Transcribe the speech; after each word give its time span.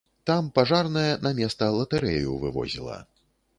Там 0.29 0.45
пажарная 0.55 1.11
на 1.27 1.33
места 1.41 1.69
латарэю 1.77 2.35
вывозіла. 2.47 3.01